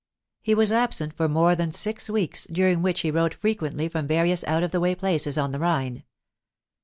He 0.41 0.55
was 0.55 0.71
absent 0.71 1.13
for 1.15 1.29
more 1.29 1.55
than 1.55 1.71
six 1.71 2.09
weeks, 2.09 2.47
during 2.51 2.81
which 2.81 3.01
he 3.01 3.11
wrote 3.11 3.35
frequently 3.35 3.87
from 3.87 4.07
various 4.07 4.43
out 4.45 4.63
of 4.63 4.71
the 4.71 4.79
way 4.79 4.95
places 4.95 5.37
on 5.37 5.51
the 5.51 5.59
Rhine. 5.59 6.03